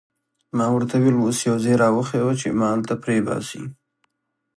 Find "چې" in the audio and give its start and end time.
2.41-2.47